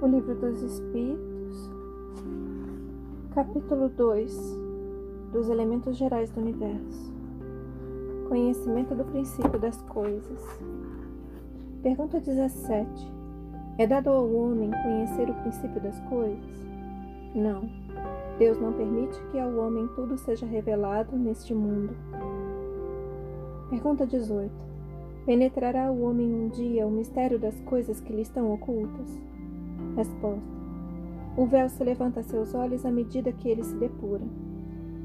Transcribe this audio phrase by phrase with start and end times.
[0.00, 1.70] O Livro dos Espíritos,
[3.34, 4.32] capítulo 2
[5.32, 7.12] dos Elementos Gerais do Universo.
[8.28, 10.40] Conhecimento do princípio das coisas.
[11.82, 12.88] Pergunta 17.
[13.76, 16.66] É dado ao homem conhecer o princípio das coisas?
[17.34, 17.68] Não.
[18.38, 21.92] Deus não permite que ao homem tudo seja revelado neste mundo.
[23.68, 24.52] Pergunta 18.
[25.26, 29.37] Penetrará o homem um dia o mistério das coisas que lhe estão ocultas?
[29.96, 30.58] Resposta.
[31.36, 34.24] O véu se levanta a seus olhos à medida que ele se depura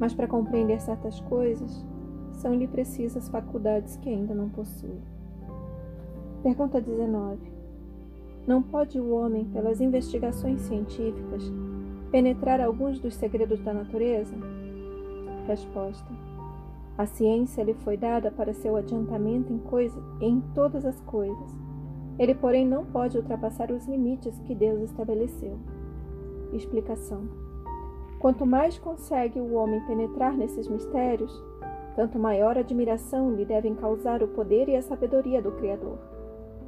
[0.00, 1.86] mas para compreender certas coisas,
[2.32, 4.98] são-lhe precisas faculdades que ainda não possui.
[6.42, 7.38] Pergunta 19.
[8.46, 11.44] Não pode o homem, pelas investigações científicas,
[12.10, 14.34] penetrar alguns dos segredos da natureza?
[15.46, 16.10] Resposta.
[16.96, 21.58] A ciência lhe foi dada para seu adiantamento em, coisa, em todas as coisas.
[22.20, 25.58] Ele, porém, não pode ultrapassar os limites que Deus estabeleceu.
[26.52, 27.22] Explicação.
[28.18, 31.32] Quanto mais consegue o homem penetrar nesses mistérios,
[31.96, 35.96] tanto maior admiração lhe devem causar o poder e a sabedoria do Criador.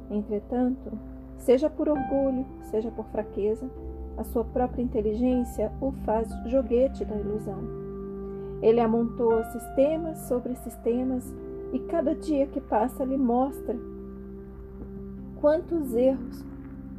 [0.09, 0.91] Entretanto,
[1.37, 3.69] seja por orgulho, seja por fraqueza,
[4.17, 7.59] a sua própria inteligência o faz joguete da ilusão.
[8.59, 11.31] Ele amontoa sistemas sobre sistemas
[11.71, 13.77] e cada dia que passa lhe mostra
[15.43, 16.41] quantos erros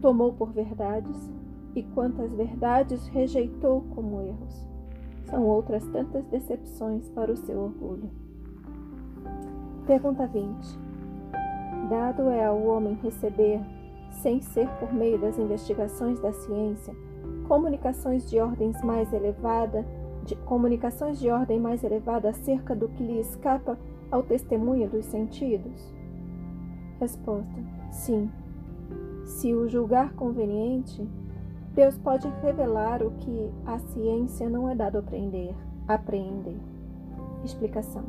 [0.02, 1.32] tomou por verdades
[1.74, 4.68] e quantas verdades rejeitou como erros.
[5.22, 8.10] São outras tantas decepções para o seu orgulho.
[9.86, 10.78] Pergunta 20.
[11.88, 13.62] Dado é ao homem receber,
[14.10, 16.94] sem ser por meio das investigações da ciência,
[17.48, 19.86] comunicações de ordens mais elevada,
[20.22, 23.78] de comunicações de ordem mais elevada acerca do que lhe escapa
[24.10, 26.03] ao testemunho dos sentidos?
[27.04, 27.60] Resposta:
[27.90, 28.30] Sim.
[29.26, 31.06] Se o julgar conveniente,
[31.74, 35.04] Deus pode revelar o que a ciência não é dado
[35.86, 36.56] aprender.
[37.44, 38.04] Explicação.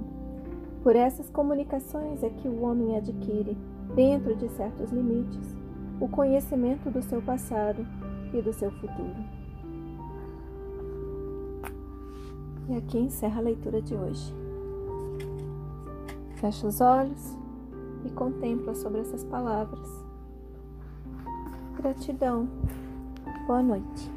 [0.81, 3.57] Por essas comunicações é que o homem adquire,
[3.93, 5.57] dentro de certos limites,
[5.99, 7.85] o conhecimento do seu passado
[8.33, 9.15] e do seu futuro.
[12.69, 14.33] E aqui encerra a leitura de hoje.
[16.35, 17.44] Fecha os olhos
[18.05, 19.89] e contempla sobre essas palavras.
[21.77, 22.47] Gratidão.
[23.47, 24.14] Boa noite.